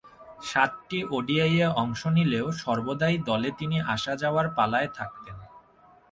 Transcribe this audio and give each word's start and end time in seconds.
সাতটি 0.43 0.99
ওডিআইয়ে 1.11 1.67
অংশ 1.75 2.01
নিলেও 2.07 2.47
সর্বদাই 2.61 3.15
দলে 3.25 3.49
তিনি 3.57 3.77
আসা-যাওয়ার 3.87 4.47
পালায় 4.49 4.89
থাকতেন। 4.93 5.37